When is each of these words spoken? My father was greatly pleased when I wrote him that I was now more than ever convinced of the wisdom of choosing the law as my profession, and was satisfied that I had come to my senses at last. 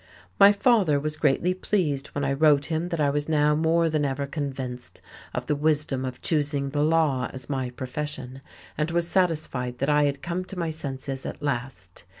My 0.39 0.51
father 0.51 0.99
was 0.99 1.15
greatly 1.15 1.53
pleased 1.53 2.07
when 2.07 2.25
I 2.25 2.33
wrote 2.33 2.65
him 2.65 2.89
that 2.89 2.99
I 2.99 3.11
was 3.11 3.29
now 3.29 3.53
more 3.53 3.87
than 3.87 4.03
ever 4.03 4.25
convinced 4.25 4.99
of 5.31 5.45
the 5.45 5.55
wisdom 5.55 6.05
of 6.05 6.23
choosing 6.23 6.71
the 6.71 6.81
law 6.81 7.29
as 7.31 7.51
my 7.51 7.69
profession, 7.69 8.41
and 8.79 8.89
was 8.89 9.07
satisfied 9.07 9.77
that 9.77 9.89
I 9.89 10.05
had 10.05 10.23
come 10.23 10.43
to 10.45 10.57
my 10.57 10.71
senses 10.71 11.23
at 11.23 11.43
last. 11.43 12.05